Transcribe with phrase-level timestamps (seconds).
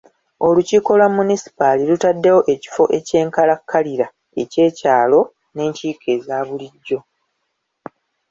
[0.47, 4.07] Olukiiko lwa munisipaali lutaddewo ekifo eky'enkalakkalira
[4.41, 5.19] eky'ekyalo
[5.55, 6.99] n'enkiiko eza bulijjo.